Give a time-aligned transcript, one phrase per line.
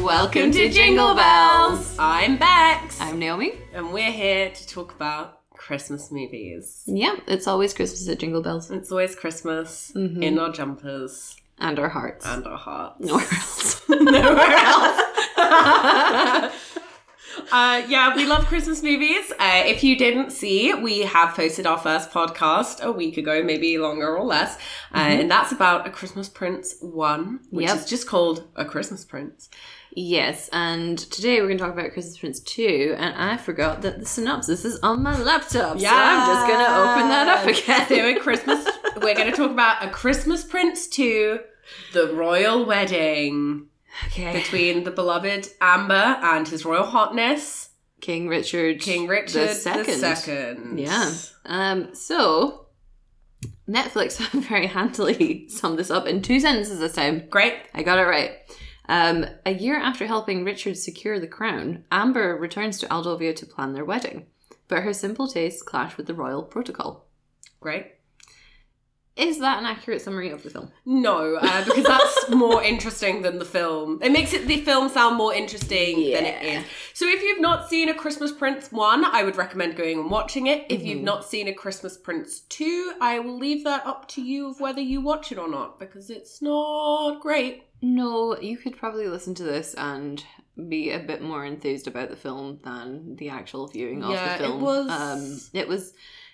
[0.00, 1.94] Welcome to Jingle Bells.
[1.98, 3.00] I'm Bex.
[3.00, 3.52] I'm Naomi.
[3.74, 6.82] and we're here to talk about Christmas movies.
[6.86, 10.22] Yeah, it's always Christmas at Jingle Bells It's always Christmas Mhm.
[10.22, 12.24] in our jumpers and our hearts.
[12.26, 13.00] and our hearts.
[13.00, 13.82] Nowhere else.
[13.88, 16.54] Nowhere else.
[17.50, 19.30] uh, yeah, we love Christmas movies.
[19.38, 23.78] Uh, if you didn't see, we have posted our first podcast a week ago, maybe
[23.78, 24.56] longer or less.
[24.94, 27.76] Uh, and that's about A Christmas Prince 1, which Yep.
[27.78, 29.48] is just called A Christmas Prince.
[29.94, 33.98] yes, and today we're going to talk about Christmas Prince 2, and I forgot that
[34.00, 37.88] the synopsis is on my laptop, so I'm just going to open that up again.
[37.88, 38.66] So a Christmas,
[39.02, 41.40] we're going to talk about A Christmas Prince 2,
[41.92, 43.66] The Royal Wedding.
[44.06, 44.32] Okay.
[44.32, 48.80] between the beloved Amber and his royal hotness, King Richard.
[48.80, 49.98] King Richard the second.
[49.98, 50.78] second.
[50.78, 51.12] Yeah.
[51.46, 52.66] Um, so,
[53.68, 57.28] Netflix very handily summed this up in two sentences this time.
[57.30, 57.54] Great.
[57.74, 58.32] I got it right.
[58.88, 63.72] Um, a year after helping Richard secure the crown, Amber returns to Aldovia to plan
[63.72, 64.26] their wedding,
[64.68, 67.06] but her simple tastes clash with the royal protocol.
[67.60, 67.92] Great.
[69.14, 70.70] Is that an accurate summary of the film?
[70.86, 73.98] No, uh, because that's more interesting than the film.
[74.02, 76.64] It makes it the film sound more interesting than it is.
[76.94, 80.46] So if you've not seen A Christmas Prince 1, I would recommend going and watching
[80.46, 80.64] it.
[80.70, 81.04] If you've Mhm.
[81.04, 84.80] not seen A Christmas Prince 2, I will leave that up to you of whether
[84.80, 87.64] you watch it or not because it's not great.
[87.82, 90.24] No, you could probably listen to this and
[90.68, 94.44] be a bit more enthused about the film than the actual viewing of Yeah, the
[94.44, 94.60] it film.
[94.62, 95.92] was- Um, it was.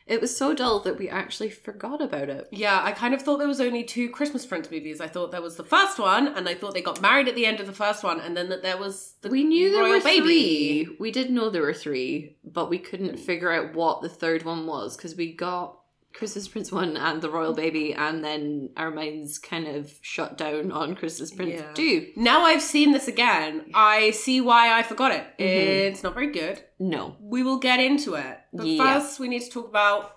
[0.08, 2.48] It was so dull that we actually forgot about it.
[2.50, 5.00] Yeah, I kind of thought there was only two Christmas Prince movies.
[5.02, 7.44] I thought there was the first one, and I thought they got married at the
[7.44, 9.98] end of the first one, and then that there was the we knew there royal
[9.98, 10.84] were baby.
[10.84, 10.96] three.
[10.98, 14.66] We did know there were three, but we couldn't figure out what the third one
[14.66, 15.78] was because we got
[16.18, 20.72] Christmas Prince one and the royal baby, and then our minds kind of shut down
[20.72, 21.72] on Christmas Prince Yeah.
[21.74, 22.08] two.
[22.16, 23.70] Now I've seen this again.
[23.72, 25.24] I see why I forgot it.
[25.38, 25.90] Mhm.
[25.90, 26.62] It's not very good.
[26.80, 28.38] No, We will get into it.
[28.52, 28.98] But Yeah.
[29.00, 30.16] first, we need to talk about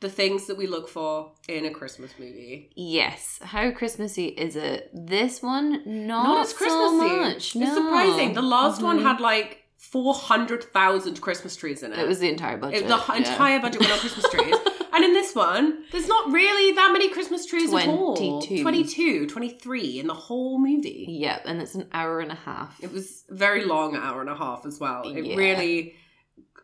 [0.00, 2.70] the things that we look for in a Christmas movie.
[2.76, 3.38] yes.
[3.42, 4.90] How Christmassy is it?
[4.92, 7.16] This one, not, Not as so Christmassy.
[7.16, 7.36] much.
[7.36, 7.74] It's no.
[7.74, 8.34] surprising.
[8.34, 9.02] The last one Mhm.
[9.04, 11.98] had like 400,000 Christmas trees in it.
[11.98, 12.82] It was the entire budget.
[12.82, 13.16] It- the yeah.
[13.16, 14.54] entire budget went on Christmas trees.
[14.96, 18.16] and in this one, there's not really that many Christmas trees at all.
[18.16, 18.62] 22.
[18.62, 21.06] 22, 23 in the whole movie.
[21.08, 22.82] Yep, and it's an hour and a half.
[22.82, 25.02] It was a very long hour and a half as well.
[25.04, 25.36] It Yeah.
[25.36, 25.94] really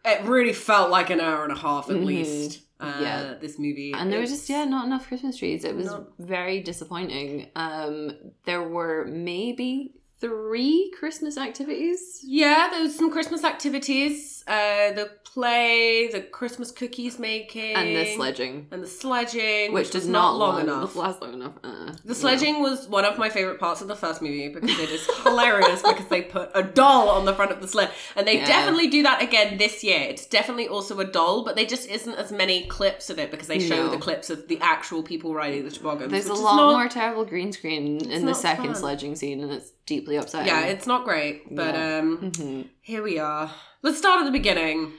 [0.04, 2.04] it really felt like an hour and a half at Mhm.
[2.04, 2.62] least.
[2.81, 3.34] Uh, Yeah.
[3.41, 3.92] this movie.
[3.97, 6.09] and there was just yeah not enough christmas trees it was No.
[6.19, 8.10] very disappointing um
[8.44, 14.41] there were maybe three christmas activities Yeah, there was some Christmas activities.
[14.47, 19.91] Uh, the play, the Christmas cookies making, and the sledging and the sledging, which, which,
[19.92, 20.94] does not long long enough.
[20.97, 24.20] last long enough uh, The sledging was one of my favorite parts of the first
[24.20, 27.69] movie because it is hilarious because they put a doll on the front of the
[27.69, 27.91] sled.
[28.16, 28.47] And they Yeah.
[28.47, 30.00] definitely do that again this year.
[30.00, 33.47] It's definitely also a doll, but there just isn't as many clips of it because
[33.47, 33.91] they show No.
[33.91, 36.10] the clips of the actual people riding the toboggans.
[36.12, 38.74] there's a lot not- more terrible green screen in the second fun.
[38.74, 41.54] sledging scene and it's deeply upsetting Yeah, it's not great.
[41.54, 41.98] But Yeah.
[41.98, 42.69] um Mhm.
[42.82, 43.50] here we are.
[43.82, 44.93] Let's start at the beginning.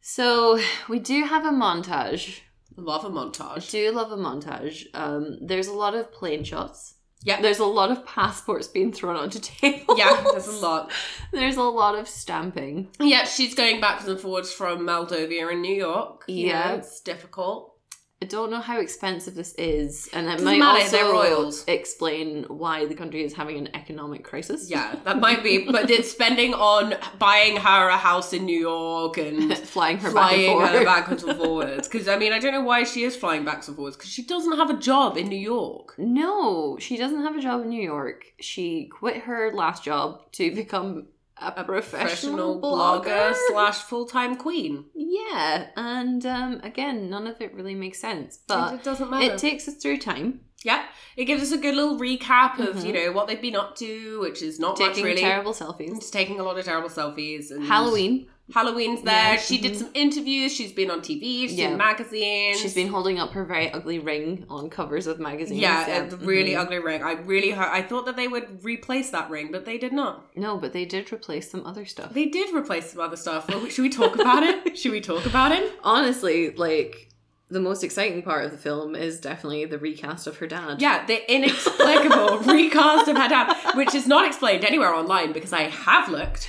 [0.00, 0.58] so
[0.88, 2.40] we do have a montage
[2.76, 3.70] Love a montage.
[3.70, 7.40] do love a montage um there's a lot of plane shots Yeah.
[7.40, 10.92] there's a lot of passports being thrown onto tables Yeah, there's a lot.
[11.32, 15.74] there's a lot of stamping Yeah, she's going backwards and forwards from Aldovia in New
[15.74, 16.24] York.
[16.28, 16.74] You Yeah.
[16.74, 17.75] it's difficult.
[18.22, 21.64] I don't know how expensive this is, and it Doesn't might matter, also they're royals.
[21.68, 24.70] explain why the country is having an economic crisis.
[24.70, 25.70] Yeah, that might be.
[25.70, 30.58] But it's spending on buying her a house in New York and flying her flying
[30.58, 30.84] back and forth.
[30.86, 31.88] backwards and forwards.
[31.88, 33.96] Because I mean, I don't know why she is flying backwards and forwards.
[33.98, 35.94] Because she doesn't have a job in New York.
[35.98, 38.24] No, she doesn't have a job in New York.
[38.40, 41.08] She quit her last job to become
[41.40, 43.34] a, A professional, blogger blogger.
[43.48, 44.86] slash full time queen.
[44.94, 49.34] yeah, and um, again, none of it really makes sense, but it doesn't matter.
[49.34, 50.40] it takes us through time.
[50.66, 50.82] Yeah,
[51.16, 52.86] it gives us a good little recap of Mhm.
[52.86, 55.20] you know what they've been up to, which is not Taking much really.
[55.22, 55.94] terrible selfies.
[56.00, 57.50] Just taking a lot of terrible selfies.
[57.52, 58.26] And Halloween.
[58.54, 59.34] Halloween's there.
[59.34, 59.78] Yeah, She did mhm.
[59.78, 60.54] some interviews.
[60.54, 61.48] She's been on TV.
[61.48, 61.70] She's Yeah.
[61.70, 62.60] in magazines.
[62.60, 65.60] She's been holding up her very ugly ring on covers of magazines.
[65.60, 66.60] Yeah, a really Mhm.
[66.62, 67.02] ugly ring.
[67.02, 70.26] I really, I thought that they would replace that ring, but they did not.
[70.36, 72.12] No, but they did replace some other stuff.
[72.14, 73.48] They did replace some other stuff.
[73.48, 74.56] Well, should we talk about it?
[74.78, 75.72] Should we talk about it?
[75.82, 77.08] Honestly, like
[77.48, 80.80] the most exciting part of the film is definitely the recast of her dad.
[80.80, 85.62] Yeah, the inexplicable recast of her dad, which is not explained anywhere online because I
[85.62, 86.48] have looked.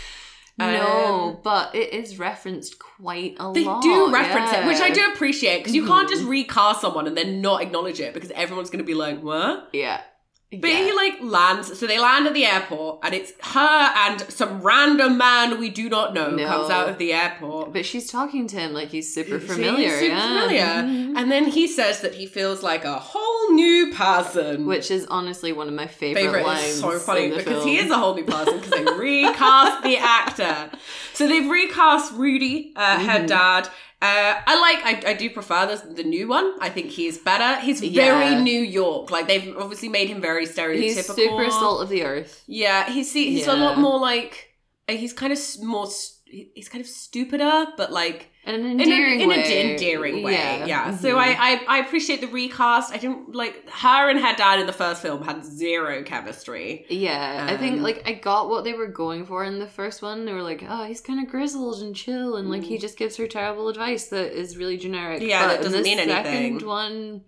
[0.57, 3.83] No, um, but it is referenced quite a They lot.
[3.83, 6.15] They do reference it, which I do appreciate because you can't mm-hmm.
[6.15, 9.69] just recast someone and then not acknowledge it because everyone's going to be like, "What?"
[9.71, 10.01] Yeah.
[10.49, 10.77] But yeah.
[10.85, 13.59] he like lands, so they land at the airport, and it's her
[13.97, 16.47] and some random man we do not know No.
[16.47, 17.73] comes out of the airport.
[17.73, 19.89] But she's talking to him like he's super familiar.
[19.99, 20.21] super yeah.
[20.21, 20.65] familiar.
[20.87, 21.17] Mhm.
[21.17, 24.65] And then he says that he feels like a whole new person.
[24.65, 26.79] Which is honestly one of my favorite, favorite lines.
[26.79, 27.67] so funny because film.
[27.67, 30.69] he is a whole new person because they recast the actor.
[31.17, 33.27] So they've recast Rudy, uh, her Mhm.
[33.27, 33.63] dad.
[33.99, 36.47] Uh, I like, I, I do prefer the, the new one.
[36.61, 37.59] I think he's better.
[37.61, 38.03] He's Yeah.
[38.05, 39.09] very New York.
[39.09, 40.81] Like they've obviously made him very stereotypical.
[40.81, 42.43] He's super salt of the earth.
[42.45, 44.33] Yeah, he's he's a lot more like
[44.87, 45.87] uh, he's kind of more.
[46.57, 49.61] He's kind of stupider, but like In an in, endearing a, in way.
[49.61, 50.33] an endearing way.
[50.33, 50.65] Yeah.
[50.65, 50.97] Yeah.
[50.97, 51.19] So Mhm.
[51.19, 51.29] I,
[51.67, 52.93] I I appreciate the recast.
[52.93, 56.85] I didn't like her and her dad in the first film had zero chemistry.
[56.89, 60.01] Yeah, I think Um, like I got what they were going for in the first
[60.01, 60.25] one.
[60.25, 63.17] They were like, "Oh, he's kind of grizzled and chill, and like he just gives
[63.17, 65.27] her terrible advice that is really generic." Mm.
[65.27, 66.59] Yeah, that doesn't mean anything.
[66.59, 67.21] Second one,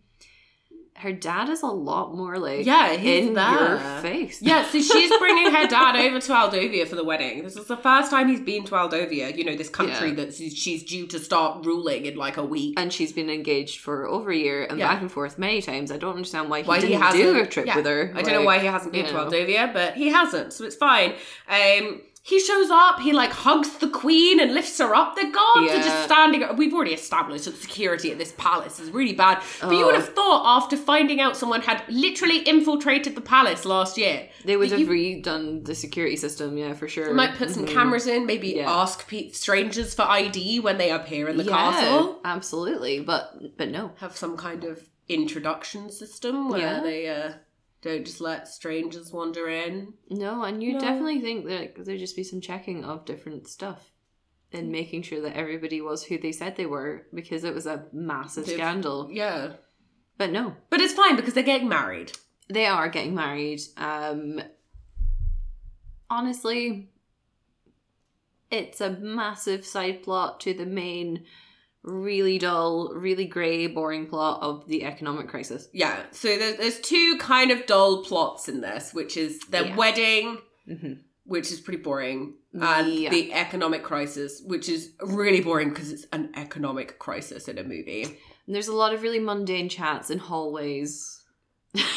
[1.00, 3.70] her dad is a lot more like Yeah, in there.
[3.70, 4.42] your face.
[4.42, 7.44] Yeah, so she's bringing her dad over to Aldovia for the wedding.
[7.44, 10.16] This is the first time he's been to Aldovia, you know, this country Yeah.
[10.16, 12.78] that she's due to start ruling in like a week.
[12.78, 14.88] and she's been engaged for over a year and Yeah.
[14.90, 15.92] back and forth many times.
[15.92, 18.12] I don't understand why he Why didn't hasn't- do a trip yeah, with her.
[18.16, 19.26] I don't know why he hasn't been to know.
[19.26, 21.14] Aldovia, but he hasn't, so it's fine.
[21.50, 25.16] Um, he shows up, he like hugs the queen and lifts her up.
[25.16, 26.44] The guards are just standing.
[26.56, 29.42] We've already established that security at this palace is really bad.
[29.62, 30.00] But you would Oh.
[30.00, 34.70] have thought after finding out someone had literally infiltrated the palace last year, They would
[34.72, 37.14] have you- redone the security system, yeah, for sure.
[37.14, 37.74] Might put some Mhm.
[37.74, 38.72] cameras in, maybe Yeah.
[38.72, 42.20] ask pe- strangers for ID when they appear in the yeah, castle.
[42.24, 43.92] absolutely, but but no.
[44.00, 46.80] Have some kind of introduction system where Yeah.
[46.82, 47.32] they uh,
[47.82, 49.94] don't just let strangers wander in.
[50.10, 50.80] No, and you No.
[50.80, 53.92] definitely think that there'd just be some checking of different stuff
[54.52, 57.86] and making sure that everybody was who they said they were because it was a
[57.94, 59.10] massive They've- scandal.
[59.12, 59.54] Yeah.
[60.18, 62.12] But no, But it's fine because they're getting married.
[62.50, 63.62] they are getting married.
[63.78, 64.42] Um,
[66.10, 66.90] honestly,
[68.52, 71.26] it's a massive side plot to the main,
[71.84, 75.70] really dull, really grey, boring plot of the economic crisis.
[75.74, 76.04] Yeah.
[76.12, 79.76] So there's, there's two kind of dull plots in this, which is their Yeah.
[79.76, 80.38] wedding,
[80.68, 80.94] Mm-hmm.
[81.24, 83.10] which is pretty boring, and Yeah.
[83.10, 88.04] the economic crisis, which is really boring because it's an economic crisis in a movie.
[88.04, 91.16] And there's a lot of really mundane chats in hallways.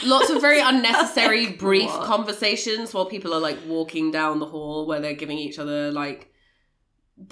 [0.05, 2.05] Lots of very unnecessary Like, brief what?
[2.07, 6.32] conversations while people are like walking down the hall where they're giving each other like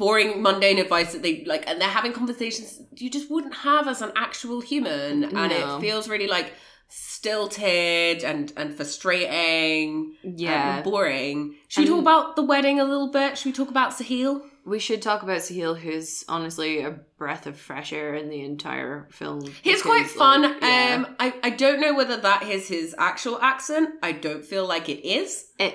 [0.03, 2.69] boring mundane advice that they like and they're having conversations
[3.05, 5.77] you just wouldn't have as an actual human and No.
[5.79, 6.49] it feels really like
[7.25, 10.77] stilted and and frustrating Yeah.
[10.77, 13.93] and boring should we talk about the wedding a little bit should we talk about
[13.93, 18.43] Sahil We should talk about Sahil, who's honestly a breath of fresh air in the
[18.45, 19.41] entire film.
[19.41, 20.43] He's because, quite fun.
[20.43, 20.95] like, yeah.
[20.97, 23.89] Um, I, I don't know whether that is his actual accent.
[24.03, 25.47] I don't feel like it is.
[25.59, 25.75] it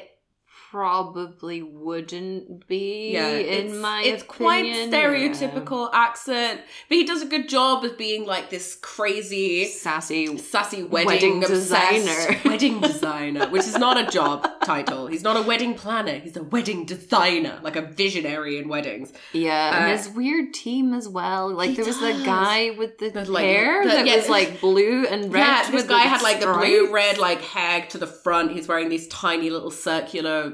[0.75, 4.89] probably wouldn't be Yeah, in my it's opinion.
[4.91, 10.37] quite stereotypical accent, but he does a good job of being like this crazy, Sassy.
[10.37, 12.39] sassy wedding, Wedding designer.
[12.45, 15.07] wedding designer, which is not a job title.
[15.07, 16.19] He's not a wedding planner.
[16.19, 19.13] He's a wedding designer, like a visionary in weddings.
[19.31, 21.53] Yeah, and Uh, his weird team as well.
[21.53, 22.19] Like there was does.
[22.19, 24.17] the guy with the, The, like, hair the- that yeah.
[24.17, 25.39] was like blue and red.
[25.39, 28.51] yeah, this guy had like the blue red like hair to the front.
[28.51, 30.53] He's wearing these tiny little circular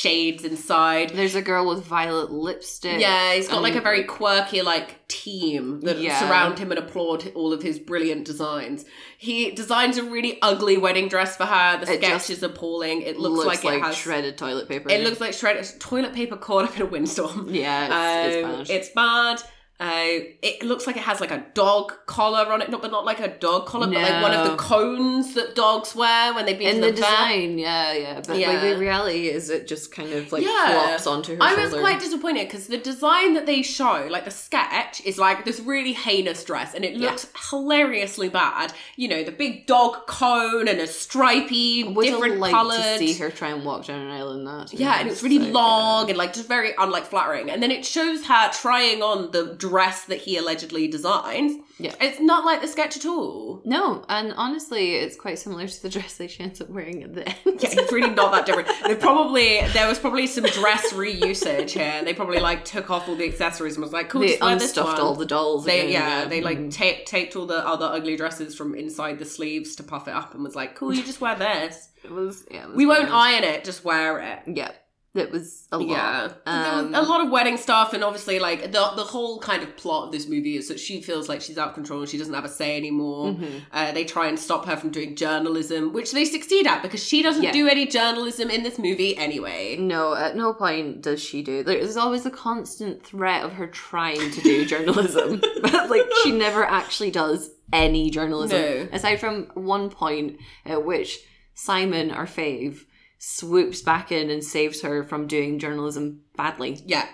[0.00, 1.10] shades inside.
[1.10, 3.00] There's a girl with violet lipstick.
[3.00, 6.20] Yeah, he's got like a very quirky like team that Yeah.
[6.20, 8.84] surround him and applaud all of his brilliant designs.
[9.18, 11.84] He designs a really ugly wedding dress for her.
[11.84, 13.02] The It sketch is appalling.
[13.02, 14.88] It looks, like, it has shredded toilet paper.
[14.90, 17.48] it looks like shredded toilet paper caught up in a windstorm.
[17.52, 18.76] Yeah, it's, Um, it's bad.
[18.76, 19.42] it's bad.
[19.80, 23.04] Uh, it looks like it has like a dog collar on it, not but not
[23.04, 26.58] like a dog collar, but like one of the cones that dogs wear when they've
[26.58, 27.10] been in the, the, vet.
[27.10, 28.14] design, yeah, yeah.
[28.16, 30.72] But like the reality is, it just kind of like Yeah.
[30.72, 31.62] flops onto her I shoulder.
[31.62, 35.60] was quite disappointed because the design that they show, like the sketch, is like this
[35.60, 37.10] really heinous dress and it Yeah.
[37.10, 38.72] looks hilariously bad.
[38.96, 42.78] You know, the big dog cone and a stripy, Would different liked coloured.
[42.78, 44.72] to see her try and walk down an aisle in that.
[44.74, 47.48] Yeah, and it's really so, long and like just very unlike flattering.
[47.50, 51.62] And then it shows her trying on the dress that he allegedly designed.
[51.78, 51.94] Yeah.
[52.00, 53.62] It's not like the sketch at all.
[53.64, 57.14] No, and honestly, it's quite similar to the dress that she ends up wearing at
[57.14, 57.38] the end.
[57.62, 58.68] Yeah, it's really not that different.
[58.84, 62.02] They probably there was probably some dress reusage here.
[62.04, 64.98] They probably like took off all the accessories and was like, "Cool, they just unstuffed
[64.98, 65.64] one." all the dolls.
[65.64, 66.72] They yeah, they like Mhm.
[66.72, 70.34] taped taped all the other ugly dresses from inside the sleeves to puff it up
[70.34, 71.88] and was like, "Cool, you just wear this.
[72.04, 72.44] It was.
[72.50, 74.70] Yeah, it was We won't iron it, just wear it." Yeah,
[75.14, 75.88] It was a lot.
[75.88, 79.74] Yeah, Um, a lot of wedding stuff, and obviously, like the the whole kind of
[79.76, 82.18] plot of this movie is that she feels like she's out of control and she
[82.18, 83.32] doesn't have a say anymore.
[83.32, 83.62] Mhm.
[83.72, 87.22] Uh, they try and stop her from doing journalism, which they succeed at because she
[87.22, 87.52] doesn't Yeah.
[87.52, 89.76] do any journalism in this movie anyway.
[89.78, 91.62] No, at no point does she do.
[91.64, 96.62] There's always a constant threat of her trying to do journalism, but like she never
[96.64, 98.60] actually does any journalism.
[98.60, 98.88] No.
[98.92, 100.36] Aside from one point
[100.66, 101.18] at which
[101.54, 102.84] Simon, our fave,
[103.18, 106.80] swoops back in and saves her from doing journalism badly.
[106.86, 107.06] Yeah,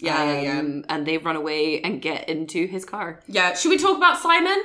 [0.00, 0.58] yeah, yeah, yeah.
[0.60, 3.20] Um, And they run away and get into his car.
[3.26, 4.60] Yeah, should we talk about Simon?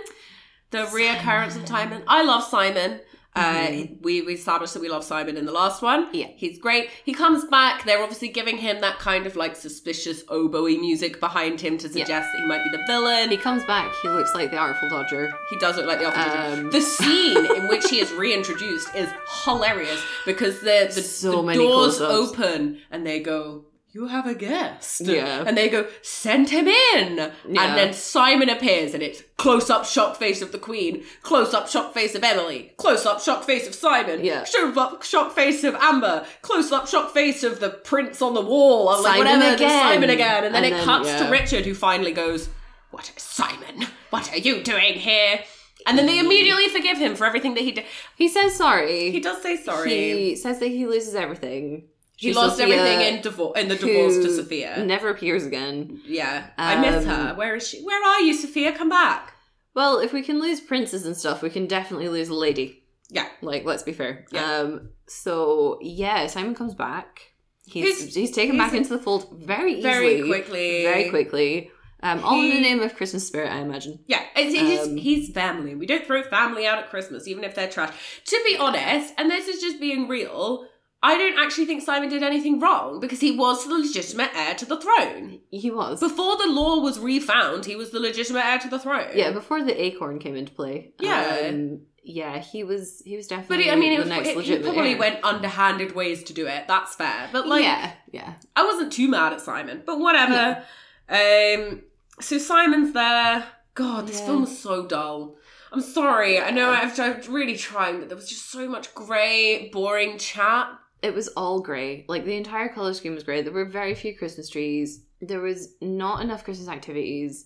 [0.69, 2.03] The reoccurrence of Simon.
[2.07, 3.00] I love Simon.
[3.36, 4.02] Uh, Mhm.
[4.02, 6.08] we, we established that we love Simon in the last one.
[6.13, 6.28] Yeah.
[6.36, 6.90] He's great.
[7.04, 7.84] He comes back.
[7.84, 12.30] They're obviously giving him that kind of like suspicious oboe music behind him to suggest
[12.32, 13.32] that he might be the villain.
[13.32, 13.92] He comes back.
[14.04, 15.34] He looks like the Artful Dodger.
[15.50, 16.60] He does look like the opposite.
[16.60, 19.10] Um, the scene in which he is reintroduced is
[19.44, 22.40] hilarious because the the, So the doors close-ups.
[22.40, 25.43] open and they go, "You have a guest." Yeah.
[25.45, 27.31] and they go, "Send him in." Yeah.
[27.45, 31.67] And then Simon appears, and it's close up shock face of the Queen, close up
[31.69, 34.43] shock face of Emily, close up shock face of Simon, Yeah.
[34.45, 38.41] show up shocked face of Amber, close up shock face of the prince on the
[38.41, 39.83] wall, or like Simon whatever, again.
[39.93, 41.29] Simon again, and then And it then, cuts to.
[41.29, 42.50] Richard, who finally goes,
[42.91, 43.88] "What, Simon?
[44.09, 45.43] What are you doing here?"
[45.85, 47.83] And then they immediately forgive him for everything that he did.
[48.15, 49.12] He says sorry.
[49.12, 49.89] He does say sorry.
[50.29, 51.89] He says that he loses everything.
[52.24, 54.84] He To lost Sophia, everything in divorce in the divorce to Sophia.
[54.86, 56.01] Never appears again.
[56.06, 57.34] yeah, I miss Um, her.
[57.36, 57.82] Where is she?
[57.84, 58.72] Where are you, Sophia?
[58.72, 59.34] Come back.
[59.75, 62.84] Well, if we can lose princes and stuff, we can definitely lose a lady.
[63.10, 63.27] Yeah.
[63.42, 64.25] Like, let's be fair.
[64.32, 64.58] Yeah.
[64.60, 64.89] Um.
[65.08, 67.20] So yeah, Simon comes back.
[67.65, 70.84] He's He's- he's, taken he's- back into the fold very easily, Very quickly.
[70.84, 71.72] very quickly.
[72.01, 74.00] Um, all in the name of Christmas spirit, I imagine.
[74.08, 75.74] Yeah, it's, he's, Um, he's family.
[75.74, 77.94] We don't throw family out at Christmas, even if they're trash.
[78.25, 80.68] To be honest, and this is just being real,
[81.05, 84.65] I don't actually think Simon did anything wrong because he was the legitimate heir to
[84.65, 85.41] the throne.
[85.51, 86.00] He was.
[86.00, 89.10] Before the law was refound, he was the legitimate heir to the throne.
[89.13, 90.93] yeah, before the acorn came into play.
[91.00, 91.48] Yeah.
[91.50, 93.01] Um, yeah, he was.
[93.05, 94.98] He was But definitely he, I mean, it the was, next it- he probably heir.
[94.98, 96.65] went underhanded ways to do it.
[96.67, 97.29] That's fair.
[97.31, 98.33] But like, yeah, yeah.
[98.55, 100.63] I wasn't too mad at Simon, but whatever.
[101.10, 101.81] Um,
[102.22, 103.45] so Simon's there.
[103.75, 104.25] God, this Yeah.
[104.27, 105.36] film was so dull.
[105.72, 106.39] I'm sorry.
[106.39, 110.67] I know I've, I've really tried, but there was just so much grey, boring chat.
[111.03, 112.05] It was all grey.
[112.07, 113.41] Like the entire color scheme was grey.
[113.43, 115.03] There were very few Christmas trees.
[115.22, 117.45] There was not enough Christmas activities.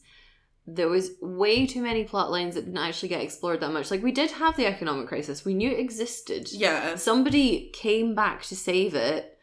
[0.65, 3.89] There was way too many plot lines that didn't actually get explored that much.
[3.89, 5.43] Like we did have the economic crisis.
[5.43, 6.51] We knew it existed.
[6.51, 6.95] Yeah.
[6.95, 9.37] Somebody came back to save it,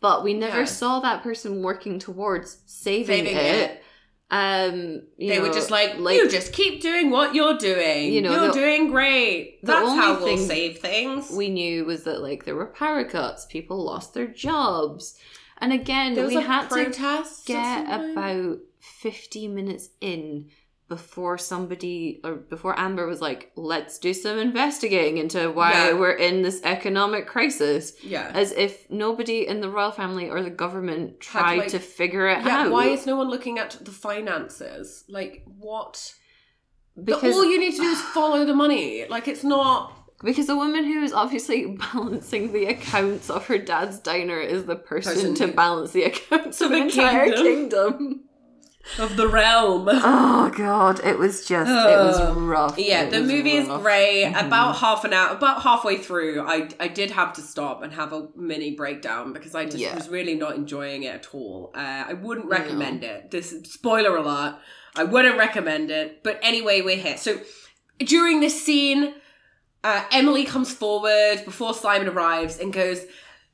[0.00, 0.64] but we never Yeah.
[0.64, 3.70] saw that person working towards saving, Saving it.
[3.70, 3.82] it.
[4.30, 8.12] Um, They know, were just like, like you just keep doing what you're doing.
[8.12, 9.60] You know, you're the- doing great.
[9.62, 11.30] That's how we'll save things.
[11.30, 15.18] we knew was that like there were power cuts, people lost their jobs,
[15.58, 16.90] and again we had to
[17.46, 20.46] get about 50 minutes in
[20.88, 25.92] before somebody or before Amber was like, let's do some investigating into why Yeah.
[25.94, 27.94] we're in this economic crisis.
[28.02, 28.30] Yeah.
[28.34, 32.44] As if nobody in the royal family or the government tried like- to figure it
[32.44, 32.70] Yeah, out.
[32.70, 35.04] why is no one looking at the finances?
[35.08, 36.14] Like, what?
[37.02, 39.04] because, all you need to do is follow the money.
[39.08, 39.92] Like, it's not.
[40.22, 44.76] because the woman who is obviously balancing the accounts of her dad's diner is the
[44.76, 47.42] person, Person to balance the accounts of the the entire kingdom.
[47.98, 48.24] kingdom.
[48.98, 49.88] Of the realm.
[49.90, 52.78] Oh god, it was just it was rough.
[52.78, 53.82] Yeah, It the movie is rough.
[53.82, 54.24] great.
[54.26, 54.46] Mhm.
[54.46, 58.12] About half an hour, about halfway through, I I did have to stop and have
[58.12, 59.94] a mini breakdown because I just Yeah.
[59.94, 61.72] was really not enjoying it at all.
[61.74, 62.56] Uh, I wouldn't No.
[62.58, 63.30] recommend it.
[63.30, 64.56] This spoiler alert.
[64.96, 66.22] I wouldn't recommend it.
[66.22, 67.16] But anyway, we're here.
[67.16, 67.40] So
[67.98, 69.14] during this scene,
[69.82, 73.00] uh, Emily comes forward before Simon arrives and goes.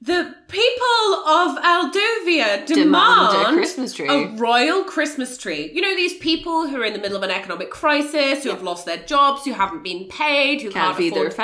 [0.03, 4.09] The people of Aldovia demand demand a Christmas tree.
[4.09, 5.71] a royal Christmas tree.
[5.75, 8.63] You know, these people who are in the middle of an economic crisis, who have
[8.63, 11.37] lost their jobs, who haven't been paid, who Can't can't, feed their can't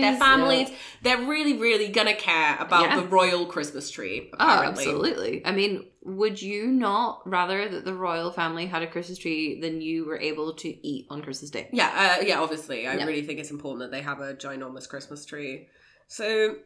[0.00, 0.70] their families, families.
[1.02, 3.00] They're really, really gonna care about Yeah.
[3.00, 4.30] the royal Christmas tree.
[4.38, 5.42] Oh, absolutely.
[5.44, 9.80] I mean, would you not rather that the royal family had a Christmas tree than
[9.80, 11.68] you were able to eat on Christmas Day?
[11.72, 12.40] Yeah, uh, yeah.
[12.40, 13.06] Obviously, I Yeah.
[13.06, 15.66] really think it's important that they have a ginormous Christmas tree.
[16.06, 16.56] So,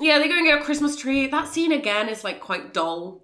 [0.00, 1.26] yeah, they go and get a Christmas tree.
[1.26, 3.22] That scene again is like quite dull.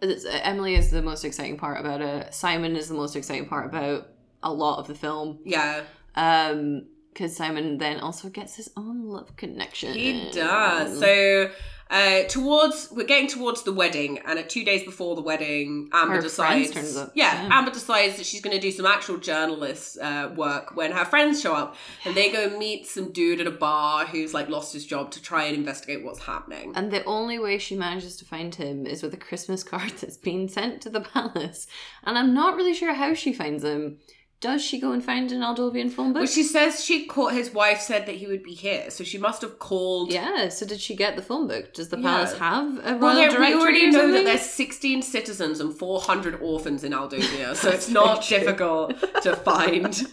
[0.00, 2.34] It's, uh, Emily is the most exciting part about it.
[2.34, 4.08] Simon is the most exciting part about
[4.42, 5.38] a lot of the film.
[5.44, 5.82] Yeah,
[6.14, 9.94] Um, because Simon then also gets his own love connection.
[9.94, 10.98] he does.
[10.98, 11.50] So,
[11.90, 16.16] Uh, towards we're getting towards the wedding, and at two days before the wedding, Amber
[16.16, 16.96] Her decides.
[16.96, 17.12] up.
[17.14, 17.58] Yeah, Yeah.
[17.58, 21.40] Amber decides that she's going to do some actual journalist uh, work when her friends
[21.40, 24.86] show up, and they go meet some dude at a bar who's like lost his
[24.86, 26.72] job to try and investigate what's happening.
[26.74, 30.16] And the only way she manages to find him is with a Christmas card that's
[30.16, 31.66] been sent to the palace.
[32.02, 33.98] And I'm not really sure how she finds him.
[34.44, 36.20] Does she go and find an Aldovian phone book?
[36.20, 39.16] Well, she says she caught his wife said that he would be here, so she
[39.16, 40.12] must have called.
[40.12, 41.72] yeah, so did she get the phone book?
[41.72, 42.02] Does the Yeah.
[42.10, 46.40] palace have a royal Well, directory we already know that there's 16 citizens and 400
[46.42, 50.06] orphans in Aldovia, so it's not difficult to find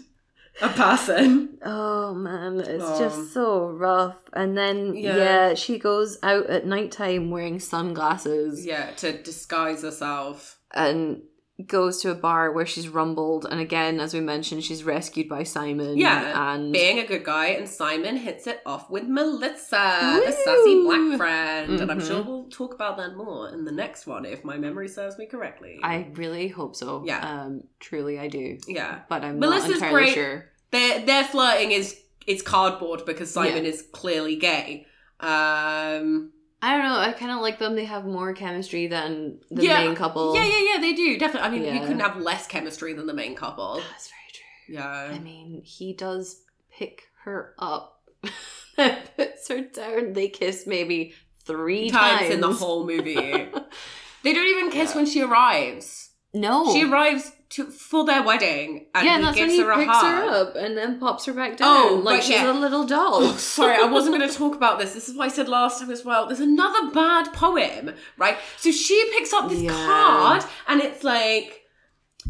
[0.61, 1.57] a person.
[1.65, 4.17] Oh man, it's Um, just so rough.
[4.33, 5.15] And then Yeah.
[5.17, 5.53] yeah.
[5.55, 10.59] she goes out at nighttime wearing sunglasses Yeah, to disguise herself.
[10.73, 11.23] and
[11.67, 13.45] goes to a bar where she's rumbled.
[13.49, 15.97] And again, as we mentioned, she's rescued by Simon.
[15.97, 20.83] Yeah, and being a good guy, and Simon hits it off with Melissa, the sassy
[20.83, 21.17] black Woo!
[21.17, 21.79] friend.
[21.79, 24.87] And I'm sure we'll talk about that more in the next one if my memory
[24.87, 25.79] serves me correctly.
[25.83, 27.03] I really hope so.
[27.05, 27.19] Yeah.
[27.19, 28.57] Um, truly, I do.
[28.67, 29.01] yeah.
[29.09, 30.13] But I'm Melissa's not entirely great.
[30.13, 30.45] sure.
[30.71, 34.85] Their their flirting is it's cardboard because Simon is clearly gay.
[35.19, 36.31] Um
[36.63, 36.99] I don't know.
[36.99, 37.75] I kind of like them.
[37.75, 39.83] They have more chemistry than the Yeah.
[39.85, 40.35] main couple.
[40.35, 41.17] Yeah, yeah, yeah, they do.
[41.17, 41.47] Definitely.
[41.47, 43.81] I mean, you couldn't have less chemistry than the main couple.
[43.91, 44.75] That's very true.
[44.75, 45.15] Yeah.
[45.15, 48.03] I mean, he does pick her up
[48.77, 50.13] and puts her down.
[50.13, 51.13] They kiss maybe
[51.45, 53.15] three times, times, in the whole movie.
[54.23, 54.95] they don't even kiss Yeah.
[54.97, 56.10] when she arrives.
[56.33, 59.75] No, She arrives to for their wedding and yeah, he that's when he her a
[59.75, 60.05] picks hug.
[60.05, 62.49] her up and then pops her back down Oh, like she's yeah.
[62.49, 63.15] a little doll.
[63.15, 64.93] Oh, sorry, I wasn't going to talk about this.
[64.93, 66.27] This is what I said last time as well.
[66.27, 68.37] There's another bad poem, right?
[68.57, 69.71] So she picks up this Yeah.
[69.71, 71.63] card, and it's like,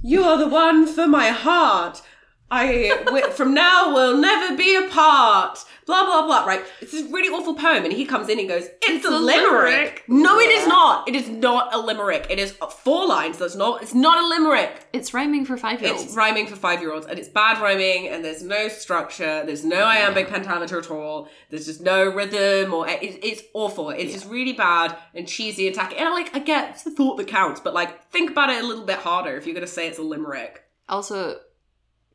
[0.01, 2.01] "You are the one for my heart.
[2.49, 3.05] I
[3.35, 6.45] from now will never be apart." Blah blah blah.
[6.45, 6.63] Right?
[6.81, 9.17] It's this really awful poem, and he comes in and goes, "It's, It's a, a
[9.17, 10.03] limerick." limerick.
[10.07, 11.07] No, it is not.
[11.07, 12.27] It is not a limerick.
[12.29, 13.37] It is four lines.
[13.37, 13.81] That's not.
[13.81, 14.87] It's not a limerick.
[14.93, 18.07] It's rhyming for five year It's rhyming for five year olds, and it's bad rhyming,
[18.07, 22.87] and there's no structure, there's no iambic pentameter at all, there's just no rhythm, or
[22.87, 23.89] it, it's awful.
[23.89, 25.97] It's just really bad and cheesy and tacky.
[25.97, 28.67] And like, I get it's the thought that counts, but like, think about it a
[28.67, 30.63] little bit harder if you're gonna say it's a limerick.
[30.89, 31.39] Also,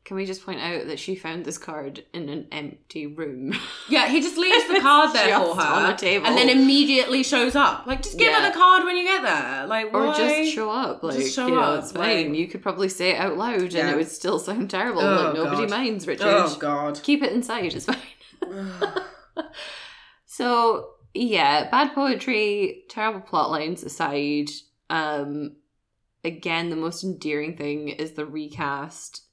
[0.07, 3.53] can we just point out that she found this card in an empty room?
[3.89, 6.25] Yeah, he just leaves the card there for her, on the table.
[6.25, 7.85] and then immediately shows up.
[7.85, 9.65] Like, just give her the card when you get there.
[9.67, 10.17] Like, or why?
[10.17, 11.03] just show up.
[11.03, 12.29] Like, Just show you know, up, it's fine.
[12.31, 13.91] like- you could probably say it out loud and Yeah.
[13.91, 15.01] it would still sound terrible.
[15.01, 15.69] Oh, like, nobody God.
[15.69, 16.25] minds, Richard.
[16.27, 16.99] Oh God.
[17.03, 17.97] Keep it inside, it's fine.
[20.25, 24.49] So, yeah, bad poetry, terrible plot lines aside,
[24.89, 25.55] um,
[26.23, 29.23] again, the most endearing thing is the recast.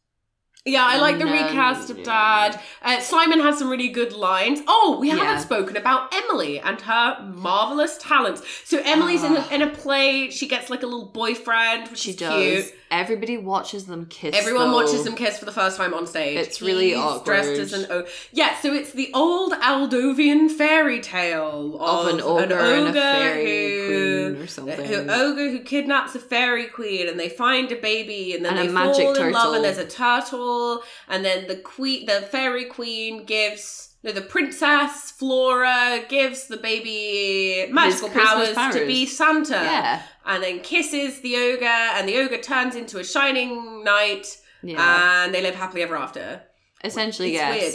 [0.66, 2.04] Yeah, I like the No, recast of yeah.
[2.04, 2.60] Dad.
[2.82, 4.60] Uh, Simon has some really good lines.
[4.66, 5.16] Oh, we Yeah.
[5.16, 8.40] haven't spoken about Emily and her marvelous talents.
[8.64, 9.48] So Emily's in, a, Ah.
[9.54, 10.30] in a play.
[10.30, 12.42] She gets like a little boyfriend, which She is does.
[12.42, 12.74] cute.
[12.90, 14.36] Everybody watches them kiss.
[14.36, 14.76] Everyone though.
[14.76, 16.38] watches them kiss for the first time on stage.
[16.38, 17.24] It's really He's awkward.
[17.24, 22.20] Dressed as an o- yeah, so it's the old Aldovian fairy tale of of, an
[22.20, 24.84] ogre, and a fairy who, queen or something.
[24.86, 28.68] who ogre who kidnaps a fairy queen and they find a baby and then And
[28.68, 30.53] they magic fall in love and there's a turtle
[31.08, 37.70] and then the queen the fairy queen gives no the princess Flora gives the baby
[37.72, 42.38] magical Christmas powers, to be Santa yeah, and then kisses the ogre and the ogre
[42.38, 44.26] turns into a shining knight
[44.62, 45.24] yeah.
[45.24, 46.42] and they live happily ever after.
[46.82, 47.60] Essentially, it's yes.
[47.60, 47.74] weird.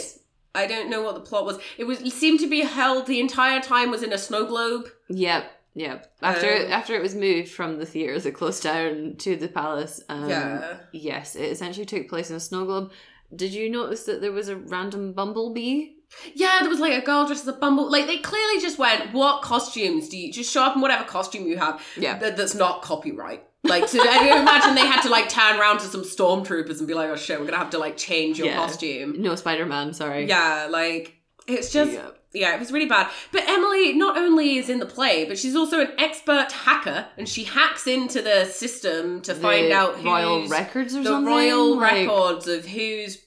[0.52, 1.58] I don't know what the plot was.
[1.78, 4.90] It was it seemed to be held the entire time was in a snow globe.
[5.08, 6.12] Yep, yep.
[6.22, 10.02] After Um, after it was moved from the theater that closed down to the palace,
[10.08, 10.76] um, Yeah.
[10.92, 12.92] yes, it essentially took place in a snow globe.
[13.34, 15.90] Did you notice that there was a random bumblebee?
[16.34, 17.88] Yeah, there was like a girl dressed as a bumble.
[17.90, 21.46] Like they clearly just went, "What costumes do you just show up in whatever costume
[21.46, 22.18] you have Yeah.
[22.18, 25.78] that, that's not copyright." Like, so I can imagine they had to like turn around
[25.80, 28.48] to some stormtroopers and be like, "Oh shit, we're gonna have to like change your
[28.48, 28.56] Yeah.
[28.56, 29.92] costume." No Spider Man.
[29.92, 30.26] Sorry.
[30.26, 31.19] Yeah, like
[31.52, 32.08] it's just Yeah.
[32.32, 33.08] yeah, it was really bad.
[33.32, 37.28] But Emily not only is in the play, but she's also an expert hacker, and
[37.28, 41.26] she hacks into the system to The find out who's royal records or the something.
[41.32, 43.18] royal Like, records of who's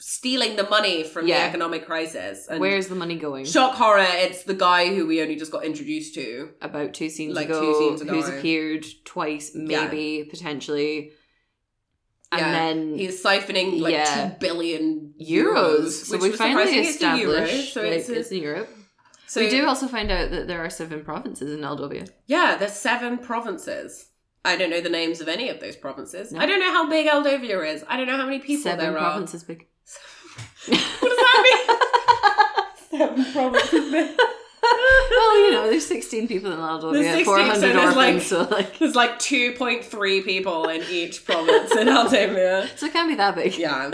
[0.00, 1.38] stealing the money from Yeah.
[1.40, 2.46] the economic crisis.
[2.48, 3.44] And Where's the money going?
[3.44, 4.06] shock horror?
[4.08, 6.50] It's the guy who we only just got introduced to.
[6.62, 8.12] About two scenes Like ago, two scenes ago.
[8.14, 11.12] who's appeared twice, maybe potentially,
[12.32, 12.52] and Yeah.
[12.52, 14.30] then He's siphoning like Yeah.
[14.30, 15.80] two billion euros.
[15.84, 16.84] euros, So which we finally surprising.
[16.84, 18.68] It's in euros, established so it's, it's, in Europe.
[19.26, 22.08] so we do also find out that there are seven provinces in Aldovia.
[22.26, 24.06] Yeah, there's seven provinces.
[24.44, 26.32] I don't know the names of any of those provinces.
[26.32, 26.40] No.
[26.40, 27.84] I don't know how big Aldovia is.
[27.88, 29.66] I don't know how many people seven there provinces big.
[30.66, 30.78] What
[31.10, 31.40] does that
[32.90, 32.98] mean?
[33.24, 34.10] seven provinces big.
[34.62, 38.22] well, you know, there's 16 people in There's Aldovia, 16, 400 so there's, orphans, like-
[38.22, 42.68] so like, There's like 2.3 people in each province in Aldovia.
[42.76, 43.56] so it can't be that big.
[43.56, 43.90] Yeah.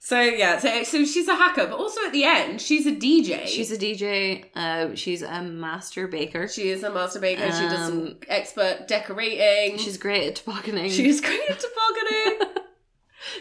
[0.00, 3.46] So yeah, so, so she's a hacker, but also at the end, she's a DJ.
[3.46, 4.46] She's a DJ.
[4.56, 6.48] Uh, she's a master baker.
[6.48, 7.42] she is a master baker.
[7.52, 9.76] she does some Um, expert decorating.
[9.76, 10.88] She's great at tobogganing.
[10.90, 12.47] she's great at tobogganing.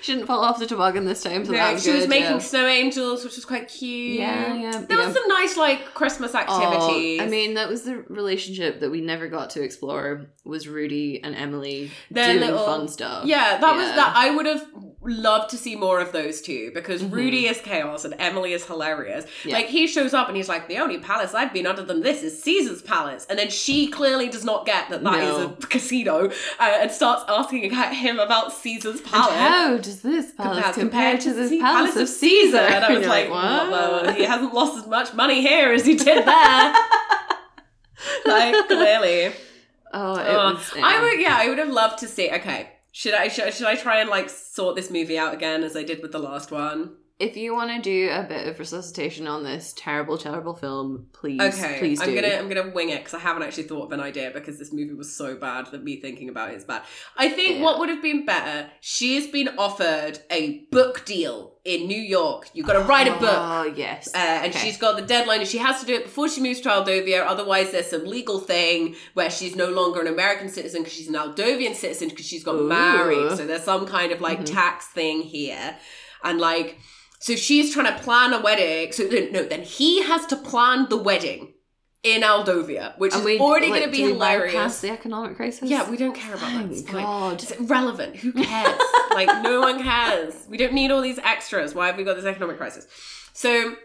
[0.02, 2.32] she didn't fall off the toboggan this time, so that yeah, was she was making
[2.32, 2.38] yeah.
[2.40, 4.20] snow angels, which was quite cute.
[4.20, 5.06] Yeah, yeah, There yeah.
[5.06, 7.22] was some nice like Christmas Oh, activities.
[7.22, 10.28] I mean, that was the relationship that we never got to explore.
[10.46, 13.26] Was Rudy and Emily Their doing little- fun stuff?
[13.26, 14.14] Yeah, that was that.
[14.16, 14.66] I would have
[15.08, 17.12] loved to see more of those two because Mhm.
[17.12, 19.26] Rudy is chaos and Emily is hilarious.
[19.46, 19.56] Yeah.
[19.56, 22.24] Like he shows up and he's like, "The only palace I've been under than this
[22.24, 25.56] is Caesar's palace," and then she clearly does not get that that is No.
[25.62, 29.32] a casino uh, and starts asking him about Caesar's palace.
[29.32, 32.58] And how does this palace Compared- compare to the Ce- palace, of Caesar?
[32.58, 35.96] And I was You're like, well, he hasn't lost as much money here as he
[35.96, 36.74] did there.
[38.26, 39.34] like, clearly.
[39.93, 40.72] Oh, it was.
[40.82, 42.30] I would, yeah, I would have loved to see.
[42.30, 45.78] Okay, should I should, should I try and like sort this movie out again as
[45.78, 46.96] I did with the last one?
[47.19, 51.41] If you want to do a bit of resuscitation on this terrible, terrible film, please,
[51.41, 52.06] Okay, please do.
[52.06, 54.60] I'm gonna I'm gonna wing it because I haven't actually thought of an idea because
[54.60, 56.84] this movie was so bad that me thinking about it is bad.
[57.17, 57.63] I think Yeah.
[57.63, 58.69] what would have been better.
[58.82, 62.49] She has been offered a book deal in New York.
[62.53, 63.30] You've got to write a book.
[63.34, 64.60] Oh yes, Uh, and Okay.
[64.67, 67.25] she's got the deadline and she has to do it before she moves to Aldovia.
[67.25, 71.15] Otherwise, there's some legal thing where she's no longer an American citizen because she's an
[71.15, 72.67] Aldovian citizen because she's got Ooh.
[72.67, 73.36] married.
[73.38, 74.45] So there's some kind of like Mhm.
[74.53, 75.77] tax thing here.
[76.23, 76.77] And like,
[77.19, 78.91] so she's trying to plan a wedding.
[78.91, 81.53] So then, no, then he has to plan the wedding
[82.03, 84.82] in Aldovia, which And is we, already like, going to be hilarious.
[84.82, 85.69] the economic crisis.
[85.69, 86.71] Yeah, we don't care about that.
[86.71, 86.82] It's.
[86.84, 87.41] God.
[87.41, 88.15] It's irrelevant.
[88.17, 88.80] Who cares?
[89.12, 90.34] like, no one cares.
[90.47, 91.73] We don't need all these extras.
[91.75, 92.88] Why have we got this economic crisis?
[93.34, 93.75] So,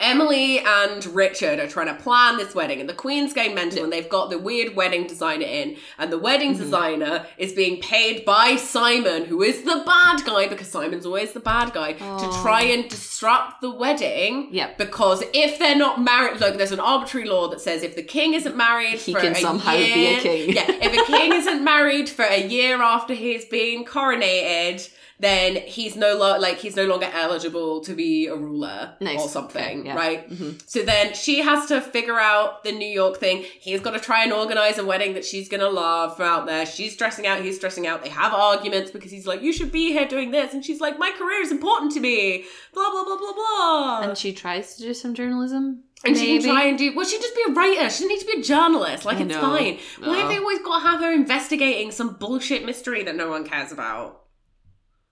[0.00, 3.92] Emily and Richard are trying to plan this wedding, and the Queen's going mental, and
[3.92, 6.58] they've got the weird wedding designer in, and the wedding Mhm.
[6.58, 11.40] designer is being paid by Simon, who is the bad guy, because Simon's always the
[11.40, 12.40] bad guy, to Oh.
[12.44, 14.48] try and disrupt the wedding.
[14.52, 14.78] Yep.
[14.78, 18.34] Because if they're not married, like there's an arbitrary law that says if the king
[18.34, 20.52] isn't married, He for can a somehow be a king.
[20.52, 24.88] Yeah, if a king isn't married for a year after he's been coronated,
[25.20, 29.20] then he's no lo- like he's no longer eligible to be a ruler Nice.
[29.20, 29.96] or something, yeah.
[29.96, 30.30] right?
[30.30, 30.60] Mhm.
[30.66, 33.44] So then she has to figure out the New York thing.
[33.58, 36.64] He's got to try and organize a wedding that she's gonna love out there.
[36.66, 38.02] She's stressing out, he's stressing out.
[38.02, 40.98] They have arguments because he's like, "You should be here doing this," and she's like,
[40.98, 44.00] "My career is important to me." Blah blah blah blah blah.
[44.02, 45.82] And she tries to do some journalism.
[46.04, 46.44] And she maybe.
[46.44, 46.92] can try and do.
[46.94, 47.80] Well, she just be a writer.
[47.90, 49.04] She doesn't need to be a journalist.
[49.04, 49.78] Like it's fine.
[49.98, 53.44] Why have they always got to have her investigating some bullshit mystery that no one
[53.44, 54.17] cares about?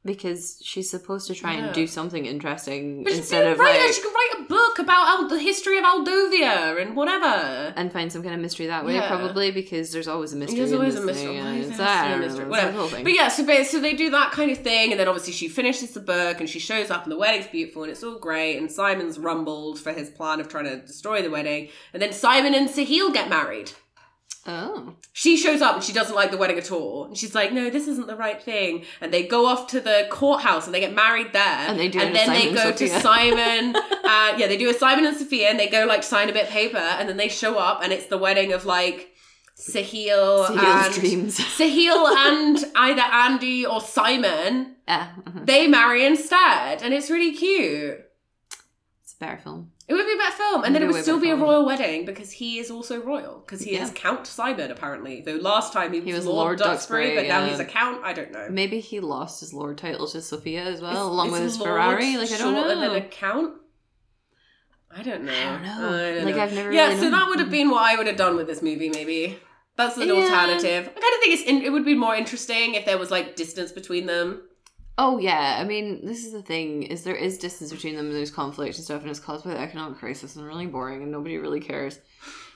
[0.06, 1.66] Because she's supposed to try Yeah.
[1.66, 3.78] and do something interesting But instead of writer.
[3.84, 7.72] like she can write a book about Al- the history of Aldovia and whatever.
[7.76, 9.08] and find some kind of mystery that way Yeah.
[9.08, 10.58] probably because there's always a mystery.
[10.60, 11.36] There's always a mystery.
[11.36, 12.42] and it's- there has to be I a know, mystery?
[12.44, 12.72] it's Whatever.
[12.72, 13.04] the whole thing.
[13.04, 15.48] But yeah, so ba- so they do that kind of thing, and then obviously she
[15.48, 18.56] finishes the book and she shows up, and the wedding's beautiful and it's all great.
[18.58, 22.54] And Simon's rumbled for his plan of trying to destroy the wedding, and then Simon
[22.54, 23.72] and Sahil get married.
[24.46, 27.04] Oh, she shows up and she doesn't like the wedding at all.
[27.06, 28.84] And she's like, no, this isn't the right thing.
[29.00, 31.42] And they go off to the courthouse and they get married there.
[31.42, 32.88] And they do And then they go Sophia.
[32.88, 33.76] to Simon.
[34.04, 36.44] uh, yeah, they do a Simon and Sophia and they go like sign a bit
[36.44, 36.76] of paper.
[36.78, 39.12] And then they show up and it's the wedding of like
[39.58, 41.38] Sahil Sahil's and dreams.
[41.58, 44.76] Sahil and either Andy or Simon.
[44.86, 45.46] yeah, mhm.
[45.46, 46.82] They marry instead.
[46.82, 48.00] And it's really cute.
[49.02, 49.72] it's a better film.
[49.88, 52.04] It would be a better film, and then it would still be a royal wedding
[52.06, 55.20] because he is also royal because he is Count Simon apparently.
[55.20, 57.64] Though last time he was, He was Lord, Lord Duxbury, Duxbury, but now he's a
[57.64, 58.02] count.
[58.02, 58.48] I don't know.
[58.50, 61.58] Maybe he lost his lord title to Sophia as well, Is- along is with his
[61.60, 62.16] Lord Ferrari.
[62.16, 62.68] Like I don't know.
[62.68, 63.54] than a count.
[64.90, 65.32] I don't know.
[65.32, 65.88] I don't know.
[65.88, 66.42] I don't Like, know.
[66.42, 68.46] I've never Yeah, really so that would have been what I would have done with
[68.46, 68.88] this movie.
[68.88, 69.38] Maybe
[69.76, 70.14] that's an Yeah.
[70.14, 70.84] alternative.
[70.88, 73.36] I kind of think it's in, it would be more interesting if there was like
[73.36, 74.42] distance between them.
[74.98, 78.14] Oh yeah, I mean, this is the thing: is there is distance between them, and
[78.14, 81.12] there's conflict and stuff, and it's caused by the economic crisis, and really boring, and
[81.12, 81.98] nobody really cares.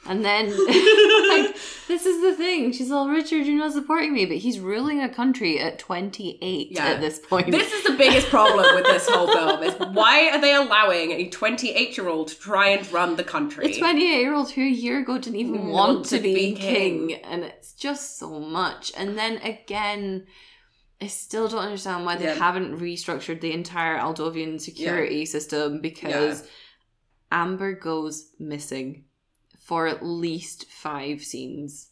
[0.06, 0.46] And then,
[1.28, 1.54] like,
[1.88, 5.08] this is the thing: she's all Richard, you're not supporting me, but he's ruling a
[5.10, 6.86] country at 28 Yeah.
[6.86, 7.50] at this point.
[7.50, 11.28] This is the biggest problem with this whole film: is why are they allowing a
[11.28, 13.70] 28 year old to try and run the country?
[13.70, 16.34] a 28 year old who a year ago didn't even want want to to be,
[16.34, 17.08] be king.
[17.08, 17.20] king.
[17.22, 18.90] and it's just so much.
[18.96, 20.26] And then again,
[21.02, 22.34] I still don't understand why they Yeah.
[22.34, 26.42] haven't restructured the entire Aldovian security system because
[27.32, 29.04] Amber goes missing
[29.62, 31.88] for at least five scenes.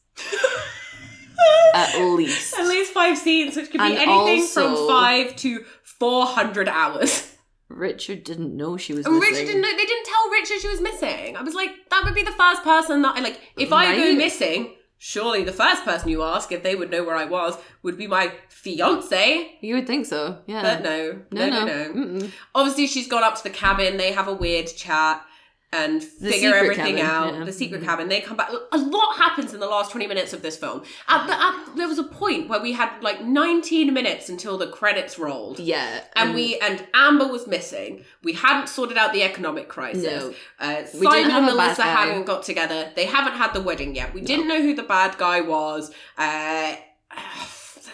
[1.75, 2.55] at least.
[2.59, 7.35] At least five scenes, which could be And anything also- from five to 400 hours.
[7.69, 9.21] Richard didn't know she was missing.
[9.21, 9.71] Richard didn't know.
[9.71, 11.37] They didn't tell Richard she was missing.
[11.37, 13.41] I was like, that would be the first person that I like.
[13.57, 17.17] If I go missing, surely the first person you ask if they would know where
[17.17, 19.59] I was would be my fiance.
[19.61, 20.63] You would think so, yeah.
[20.63, 21.93] But no, no, no, no.
[21.93, 22.33] Mm-mm.
[22.55, 23.97] Obviously, she's gone up to the cabin.
[23.97, 25.25] They have a weird chat
[25.71, 27.35] and figure everything cabin, out.
[27.35, 27.45] yeah.
[27.45, 27.85] The secret Mhm.
[27.85, 28.09] cabin.
[28.09, 28.51] They come back.
[28.73, 30.83] A lot happens in the last twenty minutes of this film.
[31.09, 34.69] At the, at, there was a point where we had like nineteen minutes until the
[34.69, 35.59] credits rolled.
[35.61, 36.01] Yeah.
[36.17, 38.05] And we and Amber was missing.
[38.23, 40.05] We hadn't sorted out the economic crisis.
[40.05, 40.35] No.
[40.59, 42.91] Uh, Simon and Melissa hadn't got together.
[42.97, 44.15] They haven't had the wedding yet.
[44.15, 45.93] We didn't know who the bad guy was.
[46.17, 46.77] Uh,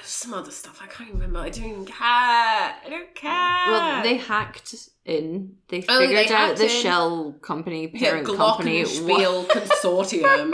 [0.03, 1.39] some other stuff I can't remember.
[1.39, 1.97] I don't even care.
[2.01, 3.31] I don't care.
[3.73, 5.57] Well, they hacked in.
[5.69, 6.69] They Oh, figured they out the in.
[6.71, 8.83] shell company, yeah, parent company.
[8.85, 10.51] what- Glockenspiel Consortium.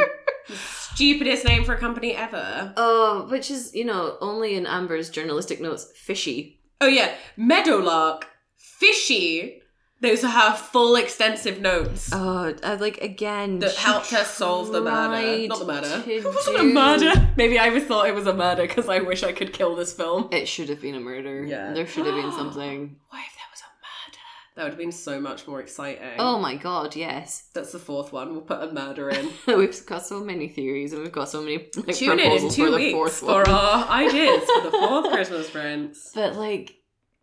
[0.48, 2.72] The Stupidest name for a company ever.
[2.76, 6.60] Oh, which is, you know, only in Amber's journalistic notes, fishy.
[6.80, 8.26] Oh yeah, Meadowlark,
[8.56, 9.62] Fishy.
[10.00, 12.10] Those are her full extensive notes.
[12.12, 15.46] Oh, uh, like again, that helped her solve the murder.
[15.46, 16.02] Not the murder.
[16.10, 17.28] It wasn't a murder.
[17.36, 20.28] Maybe I thought it was a murder because I wish I could kill this film.
[20.32, 21.44] It should have been a murder.
[21.44, 21.72] Yeah.
[21.74, 22.96] There should have been something.
[23.10, 24.18] What if there was a murder?
[24.56, 26.18] That would have been so much more exciting.
[26.18, 27.48] Oh my god, yes.
[27.52, 28.32] That's the fourth one.
[28.32, 29.30] We'll put a murder in.
[29.46, 32.70] we've got so many theories and we've got so many like, Tune in two for
[32.70, 36.10] the weeks fourth for our ideas for the fourth Christmas Prince.
[36.14, 36.76] But like,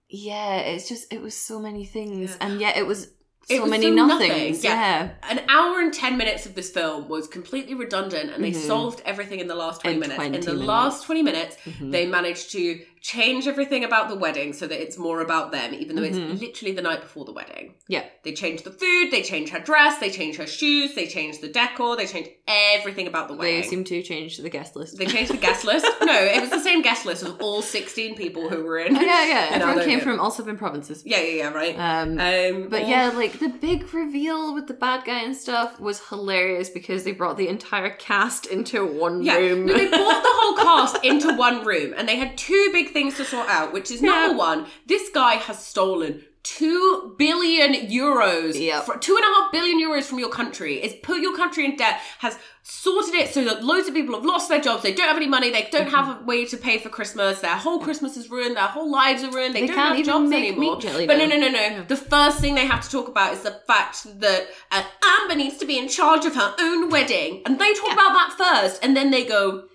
[0.09, 2.37] yeah, it's just it was so many things, Yeah.
[2.47, 3.07] and yet it was
[3.49, 4.29] It so was many so nothings.
[4.29, 5.09] nothing, Yeah.
[5.23, 8.67] An hour and ten minutes of this film was completely redundant, and they Mhm.
[8.67, 10.15] solved everything in the last twenty In minutes.
[10.17, 10.67] 20 in the minutes.
[10.67, 11.91] last twenty minutes, Mhm.
[11.91, 15.95] they managed to change everything about the wedding so that it's more about them, even
[15.95, 16.31] though Mhm.
[16.33, 17.75] it's literally the night before the wedding.
[17.87, 18.03] Yeah.
[18.23, 21.47] They change the food, they change her dress, they change her shoes, they change the
[21.47, 23.61] decor, they change everything about the wedding.
[23.61, 24.97] They seem to change the guest list.
[24.97, 25.85] They changed the guest list.
[26.07, 28.95] No, it was the same guest list of all 16 people who were in.
[28.95, 29.47] Oh, yeah, yeah.
[29.51, 31.03] Everyone came from all seven provinces.
[31.05, 31.75] Yeah, yeah, yeah, right.
[31.77, 35.99] Um, Um, but yeah, like the big reveal with the bad guy and stuff was
[36.07, 39.65] hilarious because they brought the entire cast into one Yeah, room.
[39.65, 43.15] no, they brought the whole cast into one room and they had two big things
[43.17, 44.37] to sort out, which is number Yeah.
[44.37, 48.85] one, this guy has stolen two billion euros, Yep.
[48.85, 51.75] fr- two and a half billion euros from your country, It's put your country in
[51.75, 55.07] debt, has sorted it so that loads of people have lost their jobs, they don't
[55.09, 58.15] have any money, they don't have a way to pay for Christmas, their whole Christmas
[58.15, 60.77] is ruined, their whole lives are ruined, they, They don't have jobs anymore.
[60.81, 61.59] but no, no, no, no.
[61.59, 61.83] Yeah.
[61.85, 64.83] The first thing they have to talk about is the fact that uh,
[65.19, 67.41] Amber needs to be in charge of her own wedding.
[67.45, 69.66] And they talk about that first, and then they go,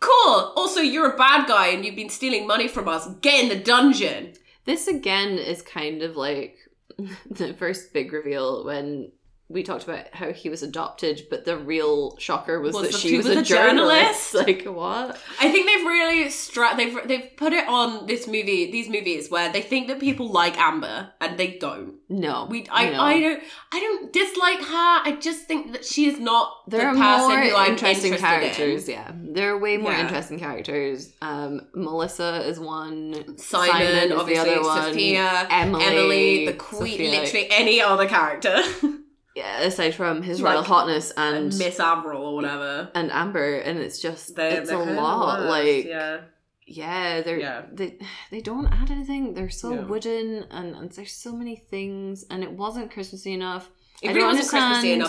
[0.00, 0.52] Cool.
[0.56, 3.08] Also, you're a bad guy and you've been stealing money from us.
[3.20, 4.34] Get in the dungeon.
[4.64, 6.56] This again is kind of like
[7.30, 9.10] the first big reveal when
[9.50, 12.98] we talked about how he was adopted, but the real shocker was, Was that that
[13.00, 14.32] she was, was a, journalist.
[14.32, 14.34] journalist?
[14.34, 15.18] Like what?
[15.40, 19.50] I think they've really stra- they've they've put it on this movie, these movies where
[19.50, 21.94] they think that people like Amber and they don't.
[22.10, 23.00] No, We I, no.
[23.00, 25.00] I don't I don't dislike her.
[25.10, 28.14] I just think that she is not There the are person more who I'm interesting
[28.14, 28.88] characters.
[28.88, 28.94] in.
[28.94, 30.02] Yeah, there are way more Yeah.
[30.02, 31.12] interesting characters.
[31.22, 33.36] Um, Melissa is one.
[33.38, 34.82] Simon, is obviously, the other one.
[34.84, 37.10] Sophia, Emily, Emily, the queen, Sophia.
[37.20, 38.62] literally any other character.
[39.38, 42.90] Yeah, aside from his Like, hotness and Miss Averill or whatever.
[42.94, 45.40] and Amber, and it's just They're- it's they're a lot.
[45.40, 46.20] worse, Like yeah.
[46.66, 47.62] yeah, they're Yeah.
[47.72, 47.98] they
[48.32, 49.34] they don't add anything.
[49.34, 49.82] They're so No.
[49.82, 53.64] wooden, and, and there's so many things, and it wasn't Christmassy enough.
[54.00, 55.02] It I really don't understand.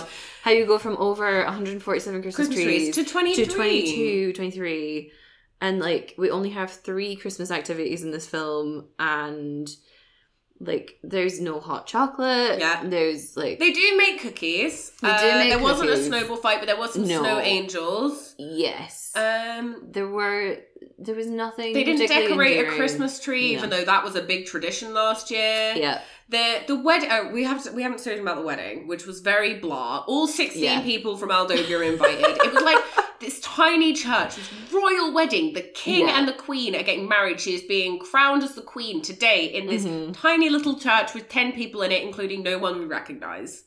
[0.44, 3.46] How you go from over 147 Christmas, Christmas trees to 23.
[3.46, 5.12] to 22, 23.
[5.62, 9.70] And like we only have three Christmas activities in this film and
[10.60, 12.60] like there's no hot chocolate.
[12.60, 12.82] Yeah.
[12.84, 14.92] There's like They do make cookies.
[15.02, 16.08] They do Uh, make there wasn't a cookies.
[16.08, 17.20] snowball fight, but there was some No.
[17.22, 18.36] snow angels.
[18.38, 19.14] yes.
[19.16, 20.58] Um, there were
[20.98, 22.72] there was nothing they didn't decorate a.
[22.72, 25.74] Christmas tree, even though that was a big tradition last year.
[25.74, 26.02] Uh, Yeah.
[26.30, 27.10] The the wedding.
[27.12, 30.04] Oh, we have to, we haven't spoken about the wedding, which was very blah.
[30.08, 30.82] All sixteen Yeah.
[30.82, 32.26] people from Aldovia are invited.
[32.26, 32.84] it was like
[33.20, 35.54] this tiny church, this royal wedding.
[35.54, 36.20] The king Yeah.
[36.20, 37.40] and the queen are getting married.
[37.42, 40.14] She is being crowned as the queen today in this Mhm.
[40.22, 43.64] tiny little church with ten people in it, including no one we recognize.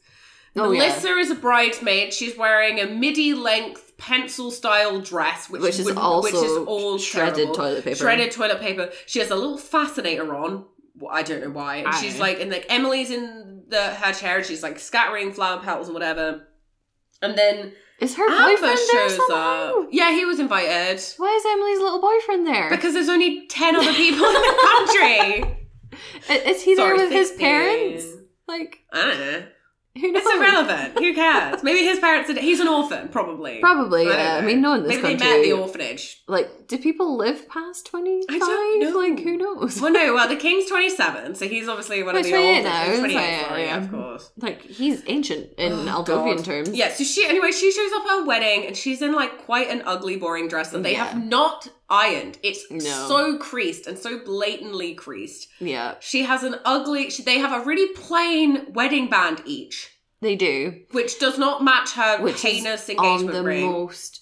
[0.55, 0.81] Oh, yeah.
[0.89, 2.13] Melissa is a bridesmaid.
[2.13, 6.57] She's wearing a midi length pencil style dress, which, Which is would- also which is
[6.67, 7.55] all shredded terrible.
[7.55, 7.97] toilet paper.
[7.97, 8.91] Shredded toilet paper.
[9.07, 10.67] She has a little fascinator on.
[11.11, 11.77] I don't know why.
[11.77, 12.21] And I she's know.
[12.21, 14.37] like, and like Emily's in the her chair.
[14.39, 16.47] and She's like scattering flower petals and whatever.
[17.23, 19.83] And then Is her Amber boyfriend there somehow?
[19.83, 19.89] up.
[19.91, 22.69] Yeah, he was invited Why is Emily's little boyfriend there?
[22.71, 25.57] because there's only ten other people in the country.
[26.51, 28.05] Is he there Sorry, with his parents?
[28.47, 29.43] Like I don't know.
[30.01, 30.23] Who knows?
[30.25, 30.99] It's irrelevant.
[30.99, 31.63] Who cares?
[31.63, 32.31] Maybe his parents.
[32.31, 33.59] Are, he's an orphan, probably.
[33.61, 34.37] Probably, I yeah.
[34.37, 36.23] I mean, no one Maybe they met at the orphanage.
[36.29, 38.27] like, do people live past 25?
[38.35, 38.99] I don't know.
[38.99, 39.81] Like, who knows?
[39.81, 40.15] Well, no.
[40.15, 42.65] Well, the king's twenty-seven, so he's obviously one of the oldest.
[42.65, 43.77] now, Twenty-eight, sorry, Yeah.
[43.79, 44.31] of course.
[44.39, 46.71] Like, he's ancient in Oh, Aldovian terms.
[46.71, 49.69] Yeah, so she anyway, she shows up at her wedding and she's in like quite
[49.71, 51.07] an ugly, boring dress that they Yeah.
[51.07, 52.39] have not ironed.
[52.43, 52.81] It's No.
[53.09, 55.49] so creased and so blatantly creased.
[55.61, 57.11] Yeah, She has an ugly.
[57.11, 60.81] She, they have a really plain wedding band each, they do.
[60.93, 63.71] which does not match her Which heinous is on the ring.
[63.71, 64.21] most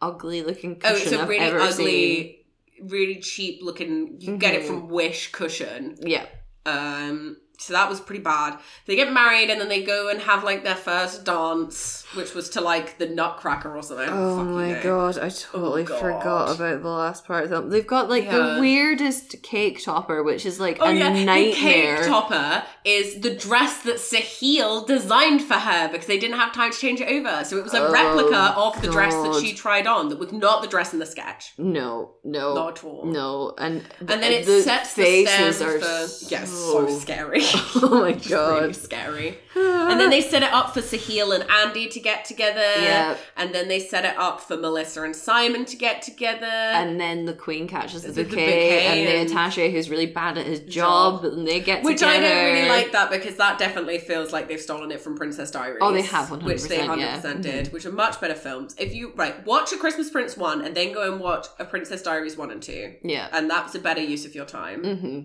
[0.00, 2.46] ugly looking oh, it's a I've really ever ugly,
[2.82, 4.16] really cheap looking.
[4.20, 4.66] You get it Mhm.
[4.66, 5.96] from Wish cushion.
[6.00, 6.26] Yeah.
[6.66, 8.58] Um, so that was pretty bad.
[8.86, 12.48] They get married and then they go and have like their first dance, which was
[12.50, 14.08] to like the Nutcracker or something.
[14.08, 14.82] Oh my know.
[14.82, 16.00] god, I totally oh God.
[16.00, 17.68] forgot about the last part of them.
[17.70, 18.54] They've got like Yeah.
[18.54, 23.34] the weirdest cake topper, which is like Oh a yeah, the cake topper is the
[23.34, 27.44] dress that Sahil designed for her because they didn't have time to change it over.
[27.44, 30.32] So it was a Oh, replica of the dress that she tried on that was
[30.32, 31.52] not the dress in the sketch.
[31.58, 33.04] no, no, Not at all.
[33.04, 36.98] no, and And then it the sets the faces stem are for so, yeah, so
[36.98, 37.42] scary.
[37.82, 38.76] Oh my It's really god!
[38.76, 39.38] scary.
[39.54, 42.60] And then they set it up for Sahil and Andy to get together.
[42.60, 43.16] Yeah.
[43.36, 46.46] And then they set it up for Melissa and Simon to get together.
[46.46, 50.06] and then the queen catches the The bouquet, bouquet and the and- attaché who's really
[50.06, 53.58] bad at his job, and they get which I don't really like that because that
[53.58, 55.78] definitely feels like they've stolen it from Princess Diaries.
[55.80, 57.16] Oh, they have, which they 100%, yeah.
[57.16, 58.74] percent did, which are much better films.
[58.78, 62.02] If you right watch a Christmas Prince one and then go and watch a Princess
[62.02, 63.28] Diaries one and two, Yeah.
[63.32, 64.82] and that's a better use of your time.
[64.82, 65.20] Mm-hmm.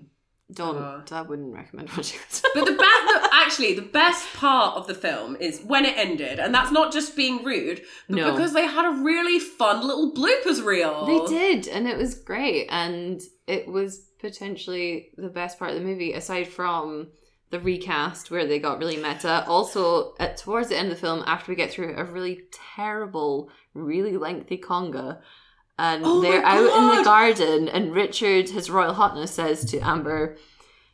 [0.51, 0.77] Don't.
[0.77, 1.01] Uh.
[1.11, 2.41] I wouldn't recommend watching it.
[2.53, 2.79] But the best,
[3.23, 6.91] the, actually, the best part of the film is when it ended, and that's not
[6.91, 8.31] just being rude, but No.
[8.31, 11.05] because they had a really fun little bloopers reel.
[11.05, 15.83] They did, and it was great, and it was potentially the best part of the
[15.83, 17.07] movie, aside from
[17.49, 19.45] the recast where they got really meta.
[19.47, 22.41] Also, at, towards the end of the film, after we get through a really
[22.75, 25.19] terrible, really lengthy conga,
[25.77, 30.37] and Oh they're out in the garden, and Richard, his royal hotness, says to Amber.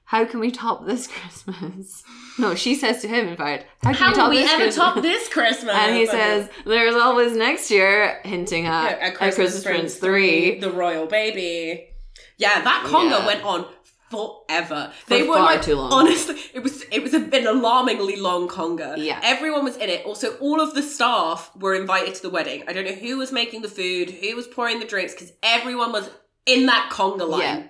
[0.05, 1.05] How can we top this
[1.45, 2.03] Christmas?
[2.39, 4.51] No, she says to him, in fact, how can How we top will we this
[4.51, 4.75] ever Christmas?
[4.75, 5.75] top this Christmas?
[5.75, 10.59] And he says, "There's always next year," hinting at, a Christmas, Prince Prince three.
[10.59, 11.89] the royal baby.
[12.37, 13.25] Yeah, that conga Yeah.
[13.27, 13.65] went on
[14.09, 14.91] forever.
[15.05, 15.91] For they were far like too long.
[15.91, 18.95] honestly, it was it was an alarmingly long conga.
[18.97, 19.19] Yeah.
[19.23, 20.05] everyone was in it.
[20.05, 22.63] Also, all of the staff were invited to the wedding.
[22.67, 25.91] I don't know who was making the food, who was pouring the drinks, because everyone
[25.91, 26.09] was
[26.45, 27.41] in that conga line.
[27.41, 27.63] Yeah.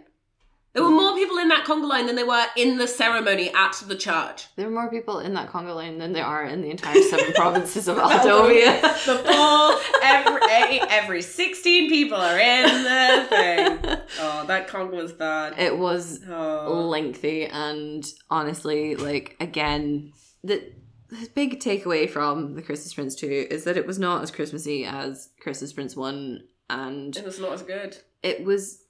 [0.79, 1.05] There were mm-hmm.
[1.07, 4.47] more people in that conga line than there were in the ceremony at the church.
[4.55, 7.33] There are more people in that conga line than there are in the entire seven
[7.35, 8.81] provinces of Aldovia.
[9.05, 13.97] the full every every sixteen people are in the thing.
[14.21, 15.59] Oh, that conga was bad.
[15.59, 16.87] It was Oh.
[16.87, 20.13] lengthy and honestly, like again,
[20.45, 20.63] the
[21.09, 24.85] the big takeaway from the Christmas Prince two is that it was not as Christmassy
[24.85, 27.97] as Christmas Prince one, and It was not as good.
[28.23, 28.85] it was.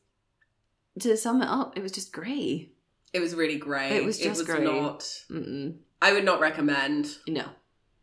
[0.99, 2.69] To sum it up, it was just grey.
[3.13, 3.91] It was really great.
[3.93, 4.63] It was just great.
[4.63, 4.99] not.
[5.31, 5.75] Mm-mm.
[6.01, 7.15] I would not recommend.
[7.27, 7.45] No,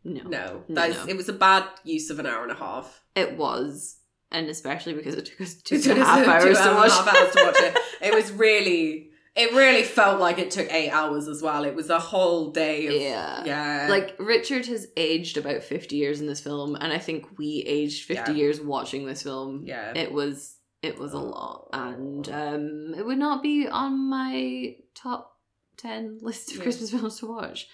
[0.03, 1.07] no, No, That's, no.
[1.07, 3.01] it was a bad use of an hour and a half.
[3.15, 3.97] It was,
[4.31, 6.75] and especially because it took us two It and a half us hours two to
[6.75, 6.91] watch.
[6.91, 7.77] hours to watch it.
[8.01, 9.11] It was really.
[9.35, 11.63] It really felt like it took eight hours as well.
[11.63, 13.43] It was a whole day of Yeah.
[13.45, 13.87] yeah.
[13.87, 18.05] Like Richard has aged about 50 years in this film and I think we aged
[18.05, 18.35] 50 Yeah.
[18.37, 19.61] years watching this film.
[19.63, 19.93] yeah.
[19.95, 25.37] It was it was a lot and um it would not be on my top
[25.77, 26.63] 10 list of Yeah.
[26.63, 27.67] Christmas films to watch.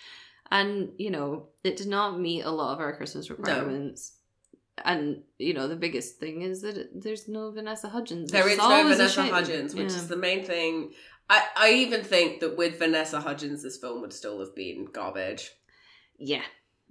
[0.52, 4.18] And you know, it did not meet a lot of our Christmas requirements.
[4.84, 8.32] And you know, the biggest thing is that it, there's no Vanessa Hudgens.
[8.32, 9.32] There which is is no always a Vanessa shame.
[9.34, 9.98] Hudgens, which Yeah.
[9.98, 10.94] is the main thing.
[11.30, 15.52] I, I even think that with Vanessa Hudgens, this film would still have been garbage.
[16.18, 16.44] Yeah.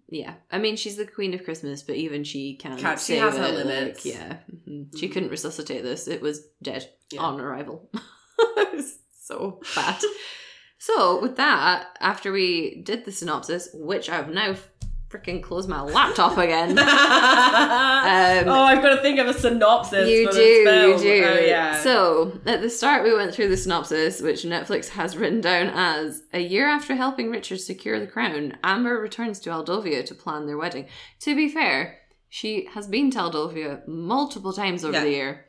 [0.09, 0.35] Yeah.
[0.51, 3.45] I mean, she's the queen of Christmas, but even she can Can't- she has her
[3.45, 4.05] it, limits.
[4.05, 4.39] Like, yeah.
[4.69, 4.99] mhm.
[4.99, 5.13] She Mhm.
[5.13, 6.07] couldn't resuscitate this.
[6.07, 7.21] It was dead Yeah.
[7.23, 7.91] on arrival.
[8.39, 10.01] it was so bad.
[10.79, 14.55] so, with that, after we did the synopsis, which I've now
[15.13, 16.79] freaking close my laptop again.
[16.79, 20.05] oh, I've got to think of a synopsis.
[20.05, 20.91] Um, you for do, this film.
[20.93, 21.25] you do.
[21.27, 21.83] Oh, yeah.
[21.83, 26.23] So, at the start, we went through the synopsis, which Netflix has written down as
[26.33, 30.59] A year after helping Richard secure the crown, Amber returns to Aldovia to plan their
[30.59, 30.87] wedding.
[31.21, 31.99] To be fair,
[32.29, 35.05] she has been to Aldovia multiple times over Yeah.
[35.05, 35.45] the year.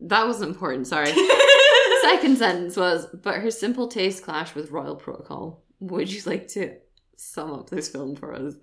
[0.00, 1.12] That wasn't important, sorry.
[2.02, 5.64] Second sentence was, but her simple taste clash with royal protocol.
[5.80, 6.76] Would you like to
[7.16, 8.54] sum up this film for us?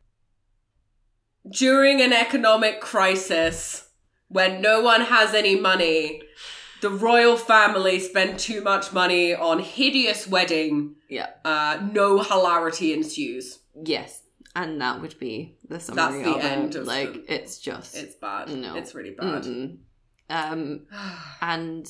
[1.49, 3.89] During an economic crisis,
[4.29, 6.21] when no one has any money,
[6.81, 10.95] the royal family spend too much money on hideous wedding.
[11.09, 11.27] Yeah.
[11.43, 13.59] Uh, no hilarity ensues.
[13.83, 14.21] Yes.
[14.55, 16.79] and that would be the summary the of end it.
[16.79, 18.49] of like the- it's just It's bad.
[18.49, 18.75] No.
[18.77, 19.43] It's really bad.
[19.43, 19.77] mm-mm.
[20.29, 20.85] um
[21.41, 21.85] and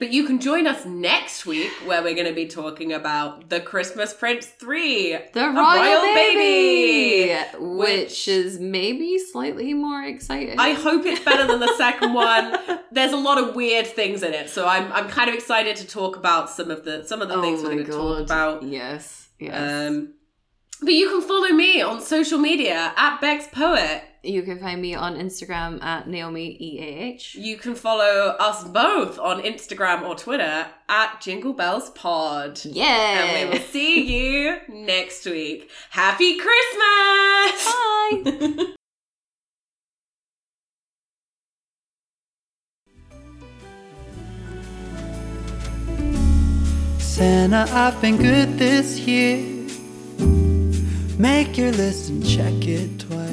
[0.00, 3.60] But you can join us next week where we're going to be talking about The
[3.60, 5.18] Christmas Prince 3.
[5.34, 6.34] the royal, royal baby,
[7.28, 10.58] baby, which, which- is maybe slightly more exciting.
[10.58, 12.56] I hope it's better than the second one.
[12.90, 15.86] There's a lot of weird things in it, so I'm I'm kind of excited to
[15.86, 18.62] talk about some of the some of the oh things we're going to talk about.
[18.62, 19.90] Yes, yes.
[19.90, 20.14] Um,
[20.82, 24.02] but you can follow me on social media at Bex Poet.
[24.22, 27.34] You can find me on Instagram at Naomi EAH.
[27.34, 32.60] You can follow us both on Instagram or Twitter at Jingle Bells Pod.
[32.64, 33.24] Yeah.
[33.24, 35.70] And we will see you next week.
[35.90, 37.64] Happy Christmas!
[37.64, 38.66] Bye.
[46.98, 49.38] Santa, I've been good this year.
[51.18, 53.29] Make your list and check it twice.